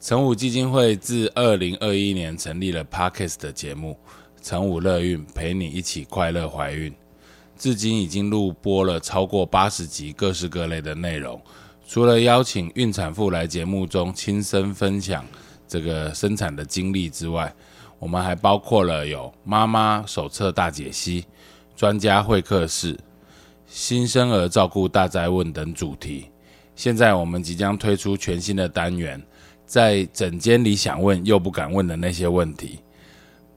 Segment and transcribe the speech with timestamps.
[0.00, 3.98] 成武基金会自二零二一年成立了 Parkes 的节目
[4.46, 6.90] 《成武乐孕》，陪你一起快乐怀孕。
[7.58, 11.38] 至今已经录播了超过八十集，各式各类的内容。
[11.86, 15.22] 除了邀请孕产妇来节目中亲身分享
[15.68, 17.54] 这个生产的经历之外，
[17.98, 21.26] 我们还包括了有妈妈手册大解析、
[21.76, 22.98] 专家会客室、
[23.66, 26.30] 新生儿照顾大灾问等主题。
[26.74, 29.22] 现在我们即将推出全新的单元，
[29.70, 32.80] 在整间里想问又不敢问的那些问题。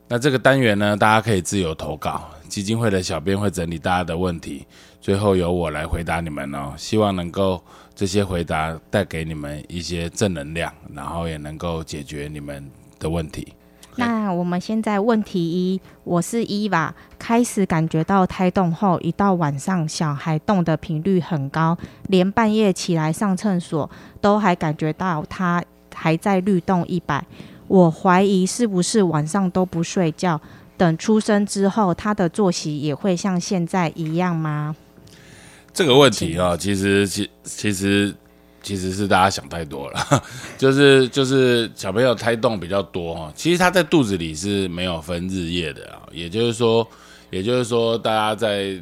[0.08, 4.64] 那这个单元呢，大家可以自由投稿，基金会的小编会整理大家的问题，
[5.02, 6.72] 最后由我来回答你们哦。
[6.78, 7.60] 希望能够
[7.96, 12.64] 这些回答带给你们一些正能量，然后也能够解决你们
[13.00, 13.52] 的问题。
[13.96, 21.76] 那我们现在问题一，我是伊娃，开始感觉到胎动后，一到晚上小孩动的频率很高，
[22.08, 23.90] 连半夜起来上厕所
[24.22, 27.26] 都还感觉到他还在律动一百。
[27.68, 30.40] 我怀疑是不是晚上都不睡觉，
[30.78, 34.76] 等出生之后他的作息也会像现在一样吗？
[35.74, 38.14] 这个问题啊，其实其其实。
[38.66, 40.24] 其实是大家想太多了，
[40.58, 46.88] 就是就是小朋友胎动比较多哈，其实他在肚子里是没有分日夜的啊，也就是说，
[47.30, 48.82] 也就是说，大家在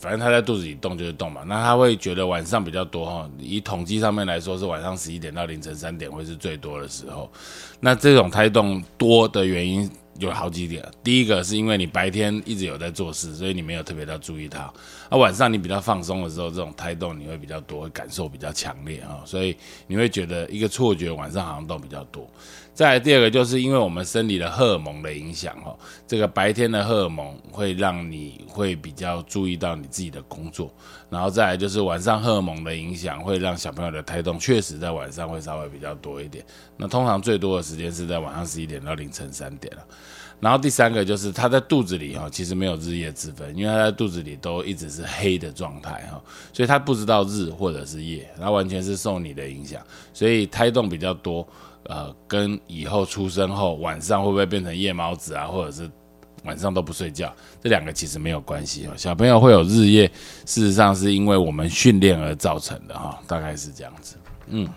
[0.00, 7.30] 反正他在肚子里动就是动嘛，那他会觉得晚上比较多哈，以统计上面来说是晚上十一点到凌晨三点会是最多的时候，
[7.80, 9.90] 那这种胎动多的原因。
[10.18, 14.72] 有好几点，第一个是因为你白天一直有在做事，所以你没有特别的注意它。
[15.10, 22.28] 那晚上你比较放松的时候，这种胎动你会比较多，会感受比较强烈啊，所以你会觉得一个错觉，晚上好像动比较多。
[22.74, 30.72] 再来第二个，就是因为我们生理的荷尔蒙的影响哦，这个白天的荷尔蒙会让你会比较注意到你自己的工作，
[31.10, 36.44] 然后再来就是晚上荷尔蒙的影响会让小朋友的胎动确实在晚上会稍微比较多一点。
[36.76, 39.84] 那通常最多的时间是在晚上十一点到凌晨三点了。
[40.40, 46.20] 然后第三个就是他在肚子里哈，其实没有日夜之分，因为他在肚子里都一直是黑的状态哈，
[46.52, 49.82] 所以他不知道日或者是夜，他完全是受你的影响，
[50.12, 51.46] 所以胎动比较多。
[51.84, 55.90] 呃，跟以后出生后晚上会不会变成夜猫子啊，或者是
[56.44, 58.92] 晚上都不睡觉，这两个其实没有关系哦。
[58.94, 60.06] 小朋友会有日夜，
[60.44, 64.16] 事实上是因为我们训练而造成的哈，大概是这样子。
[64.48, 64.68] 嗯，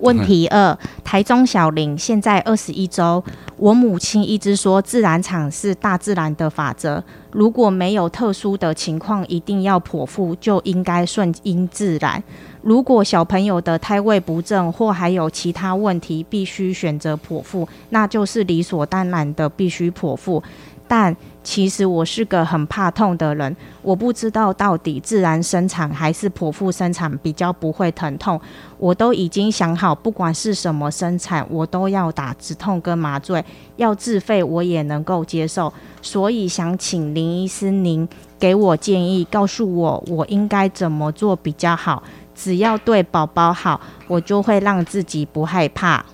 [0.00, 3.22] 问题二，台中小林现在二十一周，
[3.56, 7.02] 我母亲一直说自然产是大自然的法则，
[7.32, 12.22] 如果没有特殊的情况一定要剖腹，就应该顺应自然。
[12.62, 20.42] 如果小朋友的胎位不正或还有其他问题，必须选择剖腹，那就是理所当然的必须剖腹。
[20.90, 28.38] 但其实我是个很怕痛的人，我不知道到底自然生产还是剖腹生产比较不会疼痛。
[28.76, 33.42] 我都已经想好，不管是什么生产，我都要打止痛跟麻醉，
[33.76, 35.72] 要自费我也能够接受。
[36.02, 42.02] 所以想请林医师您给我建议，告诉我我应该怎么做比较好。
[42.34, 46.04] 只要对宝宝好，我就会让自己不害怕。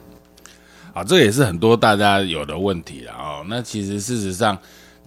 [0.97, 3.45] 啊，这也是很多大家有的问题了哦。
[3.47, 4.57] 那其实事实上。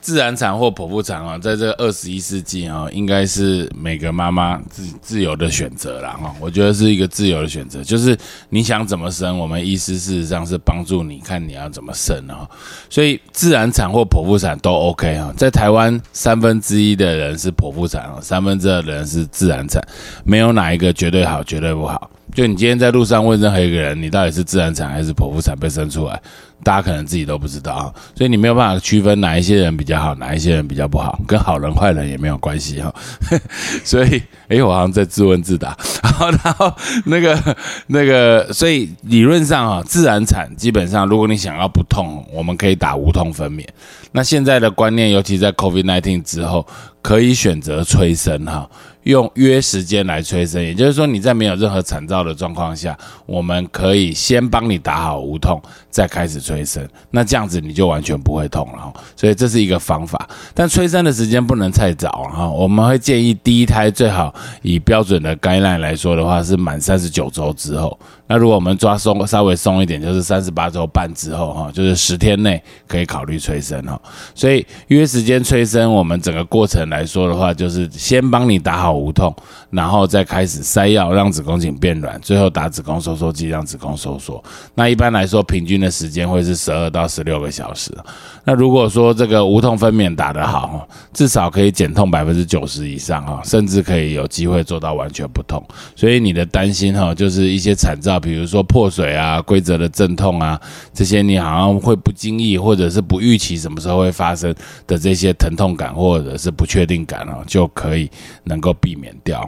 [0.02, 6.34] 自然产或剖腹产啊，在这二十一世纪啊，应该是每个妈妈自自由的选择了哈。
[6.40, 8.18] 我觉得是一个自由的选择，就是
[8.48, 12.48] 你想怎么生，我们医师事实上是帮助你看你要怎么生啊。
[12.90, 15.34] 所以自然产或剖腹产都 OK 啊。
[15.36, 19.86] 在台湾三分之一的人是剖腹产啊，三分之二的人是自然产，
[20.24, 22.10] 没有哪一个绝对好，绝对不好。
[22.40, 26.18] 就你今天在路上问任何一个人，你到底是自然产还是剖腹产被生出来？
[26.64, 32.96] 大家可能自己都不知道啊，所以你没有办法区分哪一些人比较好，哪一些人比较不好，跟好人坏人也没有关系哈。
[33.84, 35.78] 所以，哎，我好像在自问自答。
[36.02, 36.74] 然后，然后
[37.04, 37.58] 那个
[37.88, 43.68] 那个，所以理论上啊，自然产基本上，如果你想要不痛，我们可以打无痛分娩。
[44.14, 46.66] 那现在的观念，尤其在 COVID-19 之后，
[47.02, 48.70] 可以选择催生哈。
[49.04, 56.88] 用约时间来催生，也就是说你在没有任何产兆的状况下，我们可以先帮你打好无痛，再开始催生。
[57.12, 58.94] 那这样子你就完全不会痛了。
[59.16, 62.50] 所以这是一个方法，但催生的时间不能太早哈。
[62.50, 67.98] 我们会建议第一胎最好以标准的概念来说的话是满三十九周之后。
[68.30, 74.00] 那如果我们抓松稍微松一点，就是三十八周半之后哈，就是十天内可以考虑催生哈。
[74.36, 79.00] 所以约时间催生，我们整个过程来说的话，就是先帮你打好。
[79.00, 79.34] 无痛，
[79.70, 84.44] 然后再开始塞药让子宫颈变软，最后打子宫收缩剂让子宫收缩。
[84.74, 87.96] 那一般来说，平均的时间会是十二到十六个小时。
[88.44, 95.64] 那如果说这个无痛分娩打得好，至少可以减痛百分之九十以上哈，甚至可以有机会做到完全不痛。
[95.96, 100.60] 所以你的担心哈，就是一些惨兆，比如说破水啊、规则的阵痛啊，
[100.94, 104.54] 这些你好像会不经意或者是不预期什么时候会发生
[104.88, 108.10] 的这些疼痛感或者是不确定感哦，就可以
[108.44, 109.48] 能够避免掉。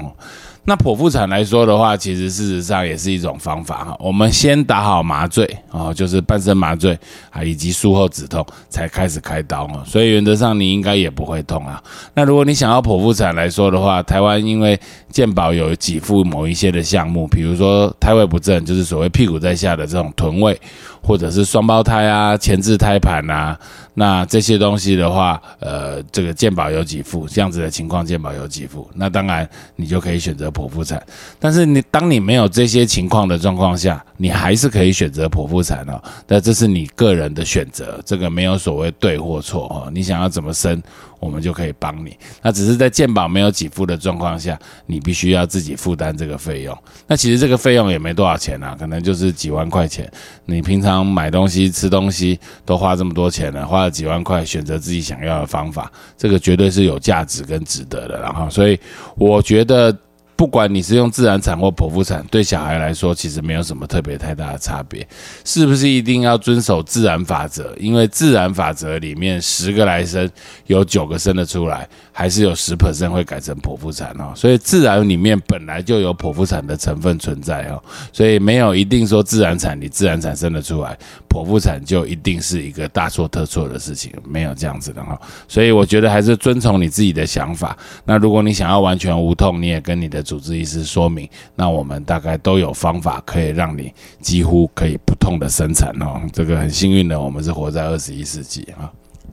[0.64, 3.98] 那剖腹产来说的话，其实事实上也是一种方法哈。
[4.00, 6.98] 我们先打好麻醉啊，就是半身麻醉
[7.32, 9.82] 啊，以及术后止痛，才开始开刀哦。
[9.88, 11.82] 所以原则上你应该也不会痛啊。
[12.14, 14.80] 那如果你想要剖腹产来说的话，台湾因为
[15.10, 20.56] 健保有给付某一些的项目，比如说胎位不正，就是所谓屁股在下的这种臀位，
[21.02, 23.60] 或者是双胞胎啊、前置胎盘啊。
[23.94, 31.02] 那这些东西的话，呃，这个健保有几副，这样子的情况健保有几副，那当然你就可以选择剖腹产。
[31.40, 36.02] 但是你当你没有这些情况的状况下，你还是可以选择剖腹产哦。
[36.26, 39.92] 那这是你个人的选择，这个没有所谓对或错哦。
[39.94, 40.82] 你想要怎么生？
[41.22, 46.78] 我们就可以帮你，那只是在健保没有给付的状况下，你必须要自己负担这个费用。
[47.08, 50.12] 那其实这个费用也没多少钱啊，可能就是几万块钱。
[50.46, 58.20] 你平常买东西、吃东西都花这么多钱了，花了几万块，选择自己想要的方法，这个绝对是有价值跟值得的。
[58.20, 58.78] 然后，所以
[59.16, 59.96] 我觉得。
[60.42, 65.08] 不管你是用自然产或剖腹产，对小孩来说其实没有什么特别太大的差别。
[65.46, 67.76] 是不是一定要遵守自然法则？
[67.78, 70.28] 因为自然法则里面十个来生
[70.66, 74.32] 有九个生得出来，还是有十 percent 会改成剖腹产哦。
[74.36, 77.84] 所以自然里面本来就有剖腹产的成分存在哦。
[78.14, 80.98] 所以没有一定说自然产你自然产生的出来，
[81.30, 85.20] 剖腹产就一定是一个大错特错的事情，没有这样子的哈。
[85.48, 87.78] 所以我觉得还是遵从你自己的想法。
[88.06, 90.22] 那如果你想要完全无痛，你也跟你的。
[90.22, 93.92] 主治医师说明，那我们大概都有方法可以让你
[94.22, 96.22] 几乎可以不痛的生产哦。
[96.32, 98.90] 这个很幸运的，我们是活在二十一世纪啊。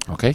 [0.08, 0.34] OK，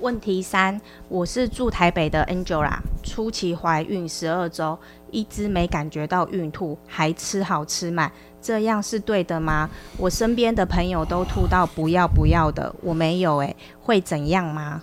[0.00, 4.78] 问题三，我是住台北的 Angela，初期怀孕十二周，
[5.10, 8.10] 一直没感觉到孕吐，还吃好吃满，
[8.42, 9.68] 这样是对的吗？
[9.96, 14.82] 我身边的朋友都吐到不要不要的，我没有诶，会怎样吗？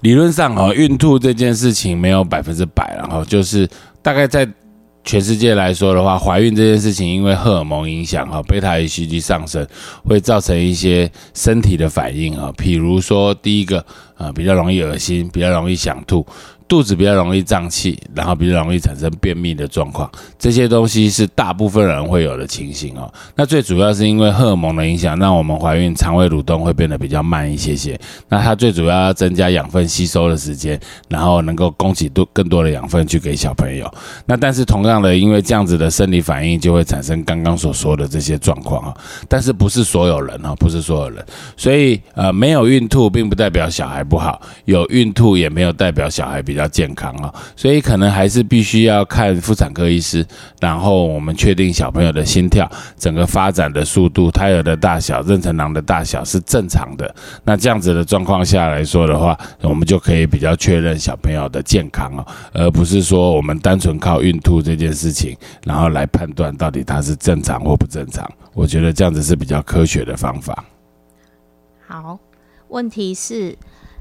[0.00, 3.68] 理论上哈，孕吐这件事情没有百分之百，然后就是。
[4.02, 4.48] 大概在
[5.04, 9.66] 全世界来说的话，怀孕这件事情，因为荷尔蒙影响哈，贝塔 H 上升，
[10.04, 13.84] 会造成一些身体的反应啊，比如说第一个
[14.16, 16.24] 啊，比较容易恶心，比较容易想吐。
[16.70, 20.08] 肚子比较容易胀气，然后比较容易产生便秘的状况，
[20.38, 23.12] 这些东西是大部分人会有的情形哦。
[23.34, 27.98] 那最主要是因为荷尔蒙的影响，让我们怀孕肠胃蠕动会变得比较慢一些些。
[28.28, 30.78] 那它最主要要增加养分吸收的时间，
[31.08, 33.92] 然后能够供给多更多的养分去给小朋友。
[34.24, 38.96] 那但是同样的，因为这样子的生理反应就会产生刚刚所说的这些状况啊。
[39.28, 41.26] 但是不是所有人哦，不是所有人。
[41.56, 46.59] 所以呃，没有孕吐并不代表小孩不好，有孕吐也没有代表小孩比较。
[46.60, 50.22] 比较健康啊，所以可能还是必须要看妇产科医师，
[50.60, 57.14] 然后我们确定小朋友的心跳、整个发展的速度、胎儿的大小、妊娠囊的大小是正常的。
[57.44, 65.34] 那这样子的状况下来说的话，我们就可以比较确认小朋友的健康啊，而不是说我们单纯靠孕吐这件事情，
[65.64, 68.30] 然后来判断到底它是正常或不正常。
[68.52, 70.62] 我觉得这样子是比较科学的方法。
[71.88, 72.18] 好，
[72.68, 73.56] 问题是。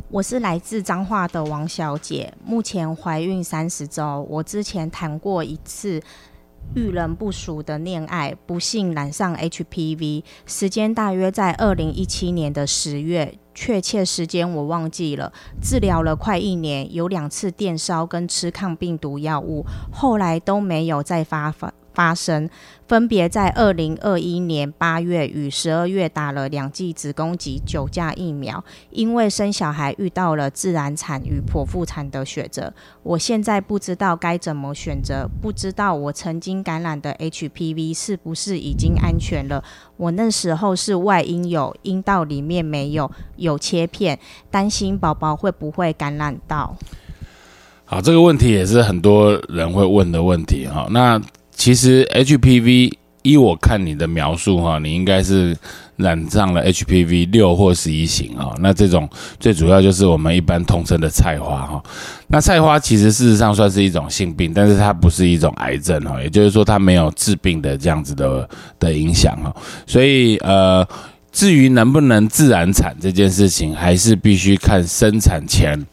[0.07, 4.25] 我是来自彰化的王小姐，目前怀孕三十周。
[4.29, 6.01] 我之前谈过一次
[6.75, 15.31] 遇人不淑的恋爱，不幸染上 HPV，时间大约在二零一七年的十月，确切时间我忘记了。
[15.61, 22.49] 治疗了快一年，有两次电烧跟吃抗病毒药物，后来都没有再发发发生。
[22.89, 32.73] 分别在二零二一年八月与十二月打了两剂子宫及九价疫苗，因为生小孩遇到了自然产与剖腹产的选择。
[33.03, 39.63] 我现在不知道该怎么选择，不知道我曾经感染的 HPV 是不是已经安全了。
[39.95, 44.17] 我那时候是外阴有，阴道里面没有，有切片，
[44.49, 46.75] 担心宝宝会不会感染到。
[47.85, 50.87] 好，这个问题也是很多人会问的问题哈。
[50.89, 51.21] 那
[51.59, 55.53] 其实 HPV，依我看你的描述哈，你应该是
[55.97, 58.55] 染上了 HPV 六或十一型啊。
[58.59, 59.09] 那这种
[59.41, 61.83] 最主要就是我们一般通称的菜花哈。
[62.29, 68.49] 那菜花其实事实上算是一种性病，但是它不是一种癌症哈，也就是说它没有致病的这样子的
[68.79, 69.53] 的影响哈。
[69.85, 70.87] 所以呃，
[71.33, 75.85] 至于能不能自然产这件事情，还是必须看生产前。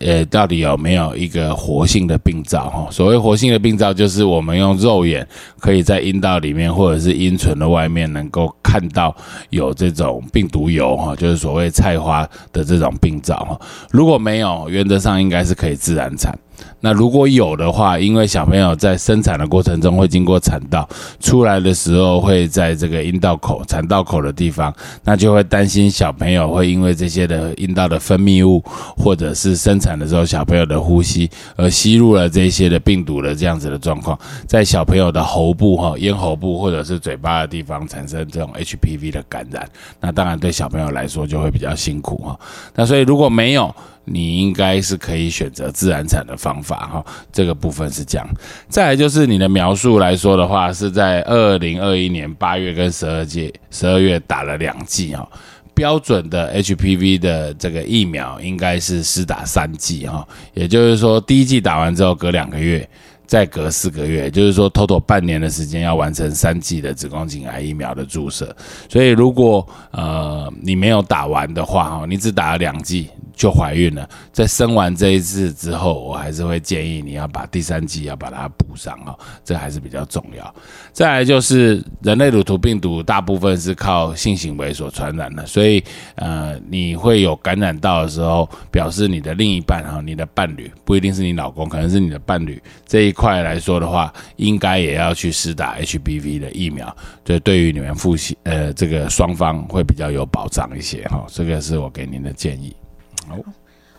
[0.00, 2.68] 呃，到底有没有一个活性的病灶？
[2.68, 5.26] 哈，所谓活性的病灶，就是我们用肉眼
[5.58, 9.16] 可以在阴道里面或者是阴唇的外面能够看到
[9.50, 13.36] 有这种病毒疣，哈，就是所谓菜花的这种病灶。
[13.44, 16.38] 哈，如果没有，原则上应该是可以自然产。
[16.80, 20.88] 那如果有的话，因为小朋友在生产的过程中会经过产道，
[21.20, 28.62] 出来的时候会在这个阴道口、产道口的地方，那就会担心小朋友会因为这些的阴道的分泌物，
[28.96, 39.68] 或者是生产的时候小朋友的呼吸而吸入了这些的病毒的这样子的状况，在小朋友的喉部、哈咽喉部或者是嘴巴的地方产生这种 HPV 的感染，
[40.00, 42.38] 那当然对小朋友来说就会比较辛苦哈。
[42.74, 43.74] 那所以如果没有，
[44.10, 48.26] 你应该是可以选择自然产的方法哈，这个部分是这样。
[48.68, 55.28] 再来就是你的描述来说的话，是在二零二一年八月跟十二届十二月打了两剂哈，
[55.74, 62.88] 标准的 HPV 的这个疫苗应该是施打三剂哈，也就是说第一剂打完之后隔两个月。
[63.28, 68.56] 再隔四个月，就是说，total 半年的时间要完成三剂的子宫颈癌疫苗的注射。
[68.88, 73.10] 所以，如果呃你没有打完的话，哈，你只打了两剂。
[73.38, 80.54] 就怀孕了，在生完这一次之后，我还是会建议你要把第三剂要把它补上哦，这还是比较重要。
[80.92, 85.82] 再来就是人类乳头病毒大部分是靠性行为所传染的，所以
[86.16, 102.74] 呃你会有感染到的时候，表示你的另一半哈，你的伴侣不一定是你老公，可能是你的伴侣这一块来说的话，应该也要去施打 HPV 的疫苗，就对于你们夫妻呃这个双方会比较有保障一些哈，这个是我给您的建议。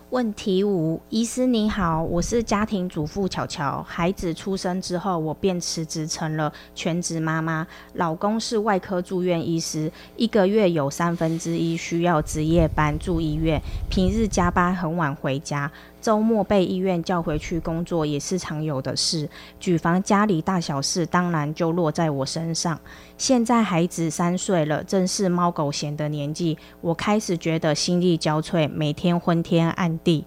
[0.09, 3.83] 问题五，医师你好，我是家庭主妇巧巧。
[3.83, 7.67] 孩子出生之后，我便辞职成了全职妈妈。
[7.93, 15.71] 老公是外科住院医师，一个月有三分之一需要值夜班住医院，平日加班很晚回家。
[16.01, 19.29] 周末被医院叫回去工作也是常有的事，
[19.59, 22.79] 举房家里大小事，当然就落在我身上。
[23.17, 30.25] 现在孩子三岁了，正是猫狗嫌的年纪，我开始觉得心力交瘁，每天昏天暗地，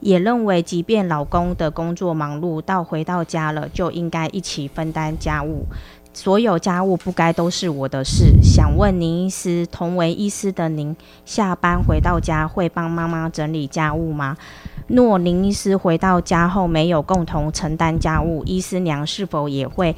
[0.00, 5.64] 也认为即便老公的工作忙碌，到回到家了就应该一起分担家务。
[6.12, 8.40] 所有家务不该都是我的事。
[8.42, 14.36] 想问您医师，同为医师的您，下班回到家会帮妈妈整理家务吗？
[14.90, 19.94] 若林医师回到家后没有共同承担家务，医师娘是否也会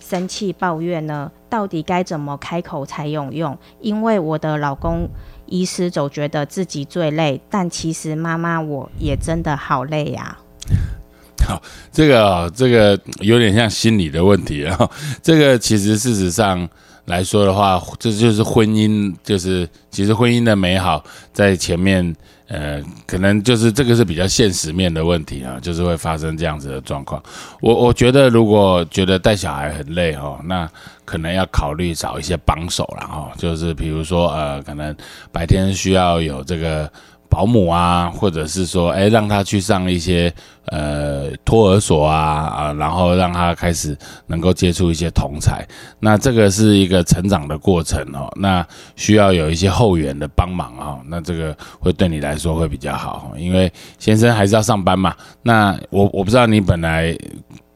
[0.00, 1.30] 生气抱怨呢？
[1.48, 3.56] 到底该怎么开口才有用？
[3.80, 5.08] 因为我的老公
[5.46, 10.36] 医师总觉得自己最累，但其实妈妈我也真的好累呀。
[11.46, 11.62] 好，
[11.92, 14.90] 这个这个有点像心理的问题啊。
[15.22, 16.68] 这个其实事实上
[17.06, 22.14] 来说的话，这就是婚姻，就是其实婚姻的美好在前面，
[22.48, 27.22] 呃，可能就是这个是比较现实面的问题啊，就是会发生这样子的状况。
[27.60, 30.68] 我我觉得如果觉得带小孩很累哦，那
[31.04, 34.94] 可能要考虑找一些帮手了哈，就是比如说呃，可能
[35.30, 36.90] 白天需要有这个。
[37.34, 40.32] 保姆啊，或者是说，哎，让他去上一些
[40.66, 43.98] 呃托儿所啊啊，然后让他开始
[44.28, 45.66] 能够接触一些同才，
[45.98, 48.64] 那这个是一个成长的过程哦，那
[48.94, 55.12] 需要有一些后援的帮忙哦，那这个会对你来说会比较好，因为先生还是要上班嘛。
[55.42, 57.18] 那我我不知道你本来。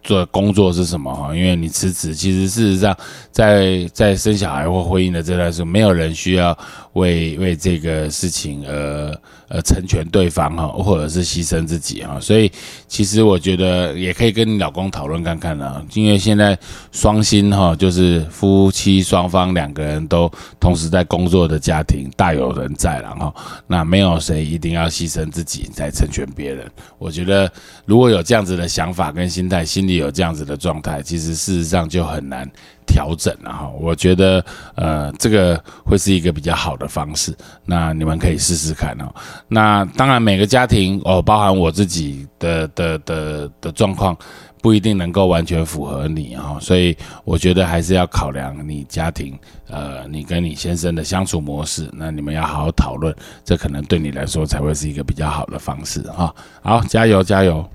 [0.08, 1.36] 做的工作是什么哈？
[1.36, 2.96] 因为你辞职，其实事实上，
[3.30, 6.56] 在在生小孩或婚姻的这段时候，没有人需要
[6.94, 9.14] 为为这个事情而
[9.48, 12.18] 呃成全对方哈，或者是牺牲自己哈。
[12.18, 12.50] 所以
[12.86, 16.58] 其实我觉得也可以跟你老公讨论看看啊，因为现在
[16.90, 23.34] 双薪哈，就是夫妻双方两个人都同时在工作的家庭大有人在了哈。
[23.66, 26.66] 那没有谁一定要牺牲自己在成全别人。
[26.96, 27.52] 我觉得
[27.84, 29.97] 如果有这样子的想法跟心态，心里。
[29.98, 32.48] 有这样子的状态，其实事实上就很难
[32.86, 33.68] 调整了哈。
[33.78, 37.36] 我觉得呃，这个会是一个比较好的方式。
[37.64, 39.14] 那你们可以试试看哦。
[39.46, 44.16] 那当然，每个家庭哦，包含我自己的的的的状况，
[44.62, 46.58] 不一定能够完全符合你哈。
[46.60, 49.38] 所以我觉得还是要考量你家庭
[49.68, 51.88] 呃，你跟你先生的相处模式。
[51.92, 53.14] 那你们要好好讨论，
[53.44, 56.34] 这可能对你来说才会是一个比较好的方式哈。
[56.62, 57.68] 好，加油加油！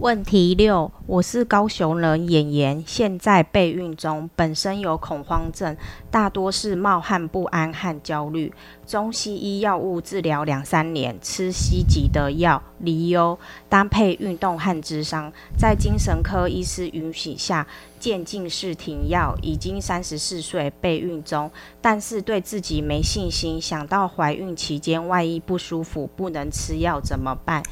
[0.00, 5.76] 问题六：我是高雄人，演员，现在备孕中，本身有恐慌症，
[6.10, 8.52] 大多是冒汗不安和焦虑。
[8.84, 17.64] 中西医药物治疗两三年，吃西级的药，离忧，搭配运动和智商，在精神科医师允许下，
[18.00, 19.32] 渐进式停药。
[19.42, 21.48] 已经三十四岁，备孕中，
[21.80, 27.62] 但是对自己没信心，想到怀孕期间万一不舒服，不能吃药怎么办？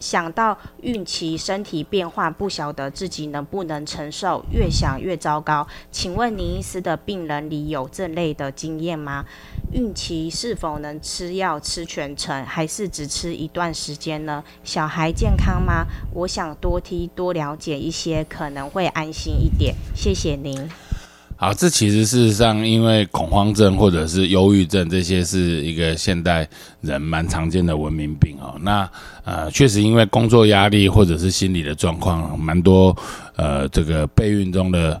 [0.00, 5.64] 想到孕期身体变化，不晓得自己能不能承受，越想越糟糕。
[5.92, 9.24] 请问您医师的病人里有这类的经验吗？
[9.72, 14.42] 孕期是否能吃药吃全程，还是只吃一段时间呢？
[14.64, 15.86] 小孩健康吗？
[16.12, 19.76] 我想多听多了解一些，可能会安心一点。
[19.94, 20.68] 谢谢您。
[21.40, 26.46] 啊，这其实事实上，因为恐慌症或者是忧郁症这些是一个现代
[26.82, 28.54] 人蛮常见的文明病哦。
[28.60, 28.86] 那
[29.24, 32.94] 呃，确实因为工作压力或者是心理的状况，蛮多
[33.36, 35.00] 呃这个备孕中的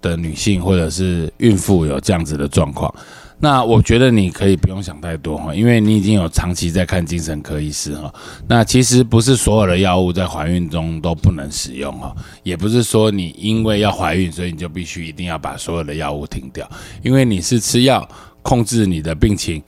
[0.00, 2.94] 的女性或者是孕妇有这样子的状况。
[3.40, 8.12] 那我觉得你可以不用想太多哈，因为你已经有长期在看精神科医师哈。
[8.46, 16.68] 那其实不是所有的药物在怀孕中都不能使用哈，也不是说你因为要怀孕，所以你就必须一定要把所有的药物停掉，
[17.02, 18.06] 因为你是吃药
[18.42, 19.62] 控制你的病情。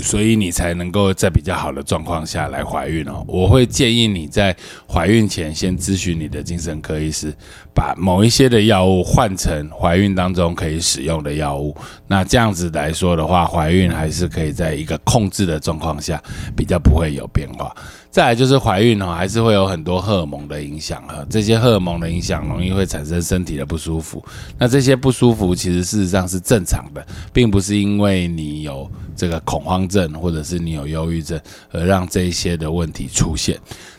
[0.00, 3.24] 所以你才能够在比较好的状况下来怀孕哦。
[3.26, 4.54] 我会建议你在
[4.88, 7.34] 怀孕前先咨询你的精神科医师，
[7.74, 11.76] 把某一些的药物换成怀孕当中可以使用的药物。
[12.06, 16.22] 那这样子来说的话，怀孕还是可以在一个控制的状况下，
[16.56, 17.74] 比较不会有变化。
[18.10, 21.24] 再来就是怀孕哦，还是会有很多荷尔蒙的影响哈。
[21.28, 24.24] 这些荷尔蒙的影响容易会产生身体的不舒服。
[24.58, 31.38] 那这些不舒服其实事实上是正常的，并不是因为你有这个恐慌症或者是你有忧郁症
[31.70, 33.58] 而让这些的问题出现。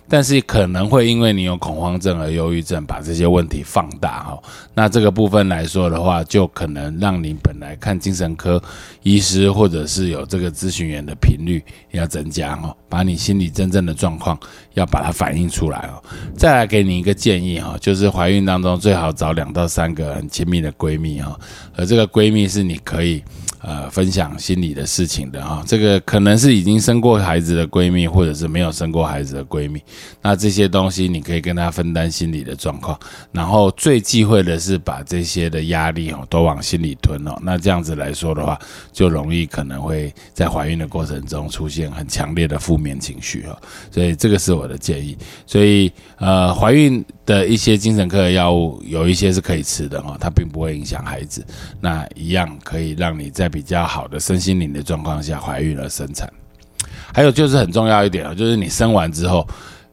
[0.09, 4.41] 但是可能会因为你有恐慌症和忧郁症，把这些问题放大哈。
[4.73, 8.61] 那这个部分来说的话，就可能让你本来看精神科
[9.03, 14.37] 医师或者是有这个咨询员的频率要增加哈，把你心里真正的状况
[14.73, 16.03] 要把它反映出来哦。
[16.35, 21.39] 再来给你一个建议哈，就是怀孕当中最好找两到三个很亲密的闺蜜哈，
[21.75, 23.23] 而这个闺蜜是你可以。
[23.61, 29.83] 呃，分享心里的事情的啊，这个可能是已经生过孩子的闺蜜，或者是没有生过孩子的闺蜜。
[30.21, 32.97] 那这些东西你可以跟她分担心理的状况，
[33.33, 37.37] 然后最忌讳的是把这些的压力哦都往心里吞哦。
[37.41, 38.57] 那这样子来说的话，
[38.93, 43.57] 就容易可能会在怀孕的过程中出现很强烈的负面情绪哦。
[43.91, 45.17] 所以这个是我的建议。
[45.45, 47.03] 所以呃，怀孕。
[47.29, 51.45] 的一些精神科的药物，有一些是可以吃的哈，它并不会影响孩子，
[51.79, 56.27] 那一样可以让你在比较好的身心灵的状况下怀孕而生产。
[57.13, 59.47] 还有就是很重要一点啊，就是你生完之后，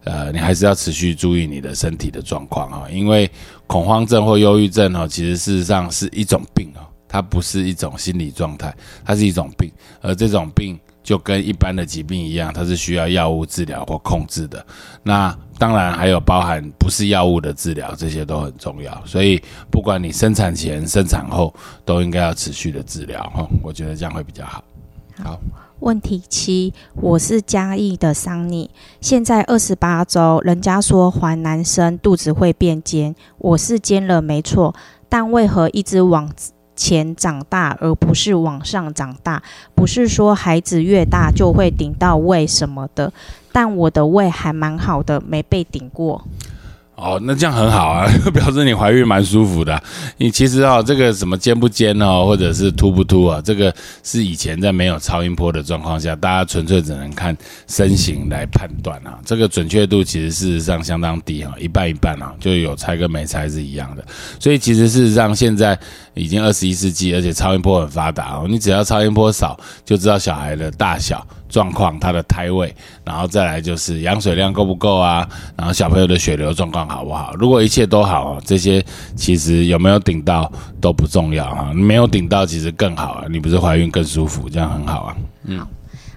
[0.04, 3.30] 呃，你还是要持续注意你的身体的状况啊，因为
[3.66, 10.78] 恐慌症或忧郁症哦，其实事实上是一种病哦，它不是一种心理状态，它是一种病，而这种病。
[11.06, 14.66] 就跟一般的疾病一样，它是需要药物治疗或控制的。
[15.04, 19.02] 那当然还有包含不是药物的治疗，这些都很重要。
[19.06, 23.46] 所以不管你生产前、生产后，都应该要持续的治疗哈。
[23.62, 24.62] 我觉得这样会比较好。
[25.24, 25.40] 好，
[25.80, 34.74] 问题七，我是嘉义的桑尼，现在二十八周，人家说怀男生肚子会变尖，我是尖了没错，
[35.08, 36.30] 但为何一直往？
[36.76, 39.42] 前长大，而不是往上长大。
[39.74, 43.12] 不是说孩子越大就会顶到胃什么的，
[43.50, 46.24] 但我的胃还蛮好的，没被顶过。
[46.94, 49.78] 哦，那这样很好啊， 表示你怀孕蛮舒服的。
[50.16, 53.70] 你其实啊，这个什么尖不尖哦，或者是凸不凸啊，这个
[54.02, 57.36] 是以前在没有超音波的状况下，大家纯粹只能看
[57.68, 59.18] 身形来判断啊。
[59.26, 64.02] 这个准确度其实事实上相当低啊，一半一半啊，就有猜跟没猜是一样的。
[64.40, 65.78] 所以其实事实上现在
[66.16, 71.24] 已经二十一世纪，而且超音波很发达哦，你只要超音波扫就知道小孩的大小。
[71.48, 72.74] 状况，他的胎位，
[73.04, 75.26] 然后再来就是羊水量够不够啊？
[75.56, 77.32] 然后小朋友的血流状况好不好？
[77.38, 80.50] 如果一切都好，这些其实有没有顶到
[80.80, 81.72] 都不重要啊。
[81.72, 85.16] 没有顶到其实更好啊，你不是怀孕更舒服，这样很好啊。
[85.44, 85.64] 嗯，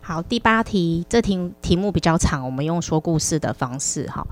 [0.01, 4.25] 好，第八题，这题题目比较长，我们用说故事的方式哈。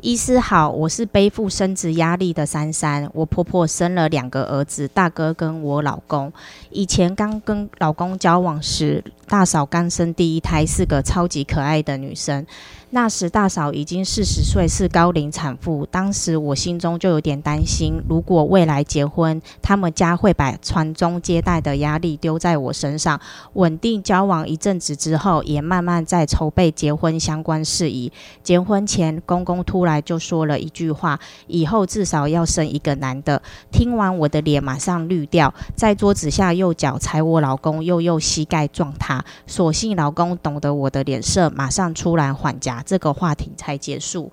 [0.00, 3.10] 医师好，我是背负生殖压力的珊珊。
[3.12, 6.32] 我婆婆生了两个儿子，大哥跟我老公。
[6.70, 12.44] 以前刚跟老公交往时，大嫂刚生第一胎，是个超级可爱的女生。
[12.90, 15.86] 那时大嫂已经四十岁，是高龄产妇。
[15.90, 23.20] 当时我心中就有点担心，如果未来结婚，他们家会把传宗接代的压力丢在我身上。
[23.52, 28.10] 稳定交往一阵子之后，也慢慢在筹备结婚相关事宜。
[28.42, 39.17] 结婚前，公公突然就说了一句话：“以后至少要生一个男的。”听完我的脸马上绿掉，在桌子下右脚踩我老公，右右膝盖撞他。
[39.46, 42.82] 所幸老公懂得我的脸色，马上出来缓颊。
[42.84, 44.32] 这个话题才结束。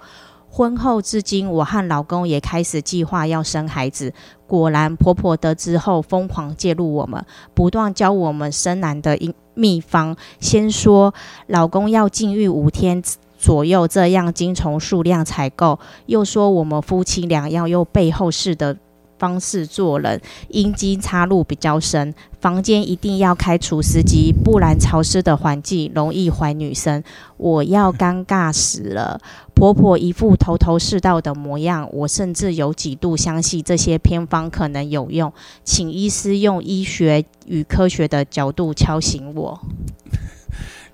[0.49, 4.13] 婚后至今，我和老公也开始计划要生孩子。
[4.47, 9.19] 果然，婆婆得知后疯狂介入我们，不断教我们生男的
[9.53, 10.15] 秘方。
[10.39, 11.13] 先说
[11.47, 13.03] 老公要禁欲五天
[13.37, 18.77] 左右，这样精虫数量才够；又说我们夫妻俩要用背后式的
[19.17, 27.03] 方式做人，阴茎插入比较深，房间一定要开除湿机，不然潮湿的环境容易怀女生。
[27.37, 29.19] 我要尴尬死了，
[29.53, 35.31] 婆婆一副头头是道的模样，我甚至有几度相信这些偏方可能有用，
[35.63, 39.59] 请医师用医学与科学的角度敲醒我。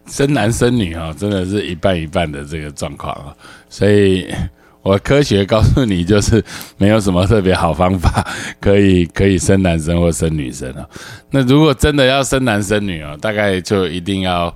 [0.07, 3.35] 生男生女啊，真的是一半一半的这个状况啊，
[3.69, 4.27] 所以
[4.81, 6.43] 我科学告诉你，就是
[6.77, 8.25] 没有什么特别好方法
[8.59, 10.87] 可以可以生男生或生女生啊。
[11.29, 14.55] 那如果真的要生男生女啊，大概就一定要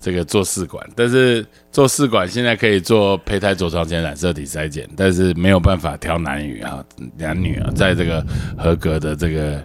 [0.00, 6.84] 这个做试管，但是做试管现在可以做胚胎着床前染色体筛检，但是没有办法挑男女啊，
[7.18, 8.24] 男女啊，在这个
[8.56, 9.60] 合格的这个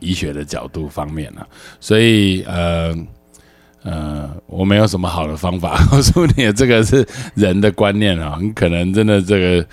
[0.00, 1.46] 医学的角度方面呢，
[1.78, 2.94] 所以呃。
[3.84, 9.66] 呃，我没有什么好的方法 告诉你，这个是人的观念啊，你可能真的这个，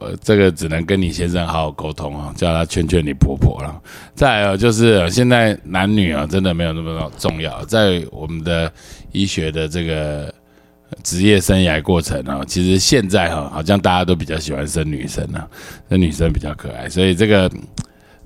[0.00, 3.80] 呃，这个只能跟你先生好好沟通啊，叫他劝劝你婆婆了。
[4.14, 8.70] 再有就是现在男女啊，真的没有那么重要，在我们的
[9.12, 10.30] 医学的这个
[11.02, 15.48] 职业生涯过程啊，其实现在哈，好像大家都比较喜欢生女生啊，
[15.88, 17.50] 生女生比较可爱，所以这个。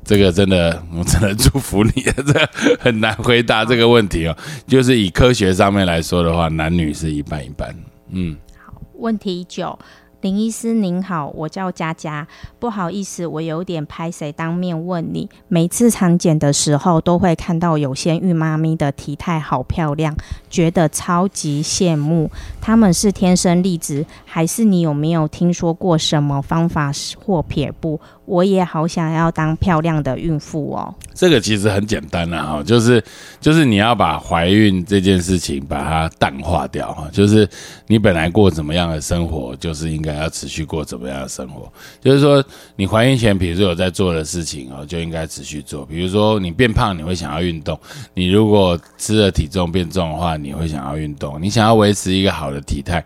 [0.04, 1.90] 这个真的，我真的祝福你。
[1.92, 4.36] 这很难回答这个问题哦。
[4.66, 7.74] 就是以科学上面来说的话，男女是一半一半。
[8.10, 9.78] 嗯，好，问题九。
[10.24, 12.26] 林医师您好，我叫佳佳，
[12.58, 15.28] 不好意思，我有点拍谁当面问你。
[15.48, 20.16] 每次产检的时候，都会看到有些孕妈咪的体态好漂亮，
[20.48, 22.30] 觉得超级羡慕。
[22.58, 26.90] 他们是天生丽质，还是你有没有听说过什么方法
[27.22, 28.00] 或撇步？
[28.24, 30.94] 我也好想要当漂亮的孕妇哦。
[31.12, 33.04] 这个其实很简单啊哈，就是
[33.38, 37.46] 就是你要把怀孕这件事情把它淡化掉哈，就是
[37.86, 40.13] 你本来过怎么样的生活，就是应该。
[40.16, 41.70] 要持续过怎么样的生活？
[42.00, 42.44] 就是说，
[42.76, 45.84] 你怀孕前，比如说有在做的事情哦，就应该持续做。
[45.86, 47.76] 比如说，你变胖，你会想要运动；
[48.14, 51.40] 你如果吃了体重变重的话，你会想要运动。
[51.40, 53.04] 你想要维持一个好的体态，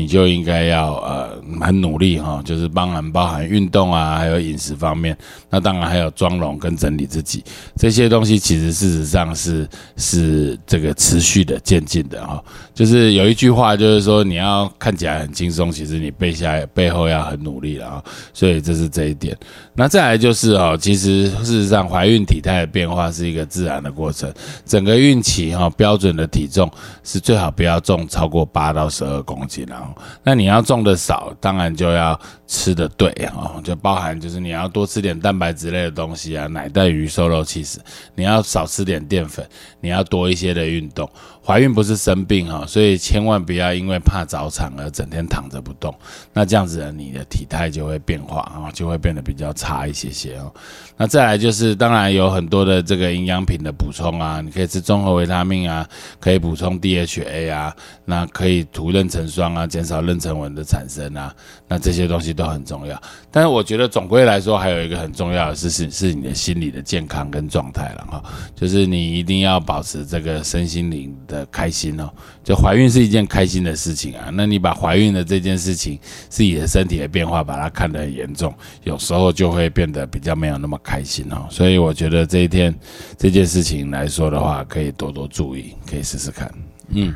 [0.00, 5.14] 你就应该要呃很努力哈，就是帮含包含运动啊，还有饮食方面。
[5.50, 7.44] 那当然还有妆容跟整理自己
[7.76, 12.42] 这些东西，其实事实上是是这个持续的渐进的哈。
[12.72, 16.66] 就是有一句话，就是说你要看起来很轻松，其实你背下来。
[16.72, 19.36] 背后要很努力了啊，所以这是这一点。
[19.74, 24.32] 那再来就是哦，其实事实上怀孕体态的变化是一个自然的过程。
[24.64, 26.70] 整个孕期哈，标准的体重
[27.02, 29.89] 是最好不要重超过八到十二公斤啊。
[30.22, 37.78] 那你要种的少，当然就要吃的对哦，就包含就是你要多吃点蛋白质类的东西啊，奶蛋鱼瘦肉其实
[38.14, 39.46] 你要少吃点淀粉，
[39.80, 41.08] 你要多一些的运动。
[41.44, 45.92] 怀孕不是生病哈，所以千万不要因为怕早产而整天躺着不动。
[46.32, 50.52] 那这样子呢，你的体态就会变化啊，就会变得比较差一些些哦。
[50.96, 55.88] 那再来就是，当然有很多的这个营养品的补充啊，你可以吃综合维他命啊，
[56.20, 57.74] 可以补充 DHA 啊，
[58.04, 61.34] 那可以涂妊娠霜啊，减少妊娠纹的产生啊。
[61.66, 63.00] 那这些东西都很重要。
[63.30, 68.22] 但是我觉得总归来说，还有一个很重要的是是是你的心理的健康跟状态了哈，
[68.54, 71.46] 就是你一定要保持这个身心灵的。
[71.52, 72.08] 开心哦，
[72.44, 74.30] 就怀孕是一件开心的事情啊。
[74.32, 81.46] 那你把怀孕的这件事情，自己的身体的变化，把它看得很严重，有时候就会变得比较没有那么开心哦。
[81.50, 82.74] 所以我觉得这一天
[83.16, 86.52] 这件事情来说的话，可以多多注意，可以试试看。
[86.88, 87.14] 嗯，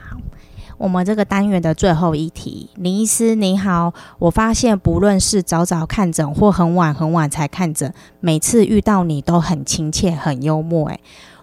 [0.77, 11.01] 我们这个单元的最后一题，林医师你好，我发现不论是早早看诊或很晚很晚才看诊，每次遇到你都很亲切、很幽默，诶。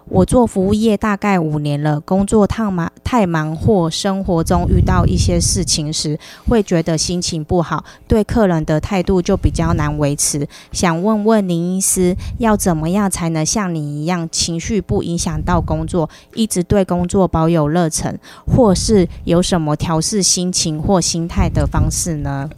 [0.09, 10.47] 我做服务业大概五年了，工作太忙太忙或生活中遇到一些事情时，会觉得心情不好，对客人的态度就比较难维持。
[10.71, 22.49] 想问问林医师，要怎么样才能像你一样，情绪不影响到工作，一直对工作保有热忱，或是有什么调试心情或心态的方式呢？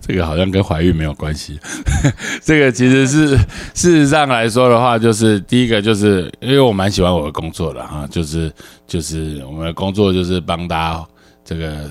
[0.00, 1.58] 这个好像跟怀孕没有关系。
[2.42, 3.36] 这个其实是
[3.74, 6.92] 事实上来说的话，就是第一个就是因为我们蛮。
[6.92, 8.52] 喜欢我的工作的哈，就是
[8.86, 11.06] 就是我们的工作就是帮大家
[11.42, 11.90] 这个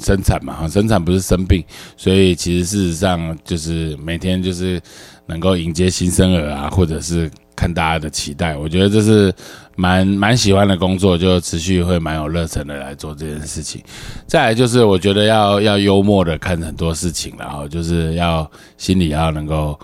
[0.00, 1.62] 生产嘛哈，生产不是生病，
[1.94, 4.80] 所以其实事实上就是每天就是
[5.26, 9.30] 能够迎接新生儿啊，或者是看大家的期待，我觉得这是
[9.76, 13.82] 蛮蛮喜欢的工作，就持续会蛮有热忱的来做这件事情。
[14.26, 19.78] 再来就是我觉得要要幽默的看很多事情，然后就是要心里要能够。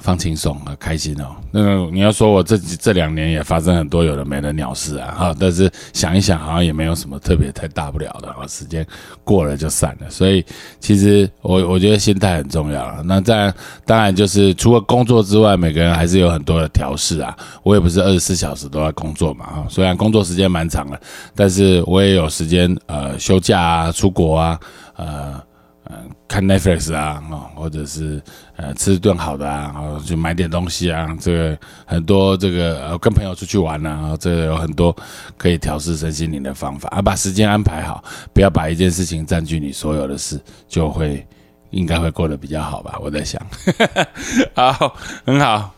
[0.00, 1.36] 放轻松和开心哦。
[1.50, 8.86] 那个你要说我这这两年也发生很多有的没的鸟事啊，哈，但是想一想好像也没有什么特别太大不了的啊，时间
[9.24, 10.10] 过了就散了。
[10.10, 10.44] 所以
[10.80, 13.02] 其实我我觉得心态很重要了。
[13.04, 13.52] 那在
[13.84, 17.36] 当然就是除了工作之外，每个人还是有很多的调试啊。
[17.62, 21.00] 我也不是二十四小时都在工作嘛，哈，虽然工作时间蛮长了，
[21.34, 24.60] 但是我也有时间呃休假啊、出国啊，
[24.96, 25.48] 呃。
[25.90, 25.96] 嗯，
[26.28, 28.22] 看 Netflix 啊，哦，或者是
[28.56, 34.94] 呃吃顿好的啊，然后去买点东西啊，这个很多这个呃跟朋友出去玩啊，这个有很多
[35.38, 40.38] 可以调试身心灵的方法啊，把时间安排好，不要把一件事情占据你所有的事，
[40.68, 41.26] 就会
[41.70, 43.40] 应该会过得比较好吧，我在想，
[44.54, 45.74] 好，很好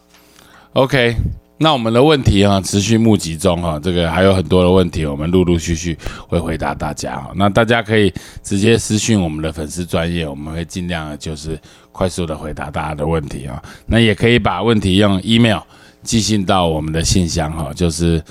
[0.72, 1.14] ，OK。
[1.62, 5.94] 那我们的问题啊，持续募集中哈，这个还有很多的问题，我们陆陆续续
[6.26, 7.32] 会回答大家哈。
[7.36, 8.10] 那大家可以
[8.42, 11.60] 直接私讯我们的粉丝专业，我们会尽量就是
[11.92, 13.62] 快速的回答大家的问题啊。
[13.84, 15.58] 那也可以把问题用 email
[16.02, 18.24] 寄信到我们的信箱哈，就是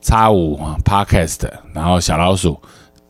[0.00, 2.60] 叉五啊 podcast，然后小老鼠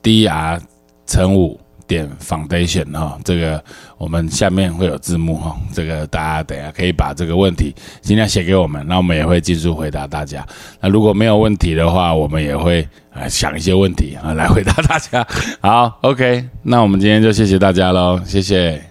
[0.03, 0.61] dr
[1.07, 1.59] 乘五。
[1.87, 3.63] 点 foundation 哈，这个
[3.99, 10.47] 我们下面会有字幕哈，这个大家等下可以把这个问题尽量写给我们，那我们也会尽速回答大家。
[10.81, 15.27] 那如果没有问题的话，我们也会呃想一些问题啊来回答大家。
[15.61, 18.83] 好，OK，那我们今天就谢谢大家喽，谢谢。